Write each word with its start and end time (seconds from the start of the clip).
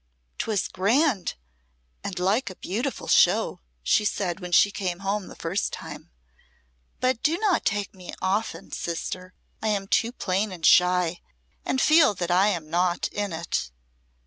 "'Twas 0.39 0.67
grand 0.67 1.35
and 2.03 2.17
like 2.17 2.49
a 2.49 2.55
beautiful 2.55 3.07
show!" 3.07 3.59
she 3.83 4.03
said, 4.03 4.39
when 4.39 4.51
she 4.51 4.71
came 4.71 5.01
home 5.01 5.27
the 5.27 5.35
first 5.35 5.71
time. 5.71 6.09
"But 6.99 7.21
do 7.21 7.37
not 7.37 7.65
take 7.65 7.93
me 7.93 8.15
often, 8.19 8.71
sister; 8.71 9.35
I 9.61 9.67
am 9.67 9.87
too 9.87 10.11
plain 10.11 10.51
and 10.51 10.65
shy, 10.65 11.21
and 11.63 11.79
feel 11.79 12.15
that 12.15 12.31
I 12.31 12.47
am 12.47 12.67
naught 12.67 13.09
in 13.09 13.31
it." 13.31 13.69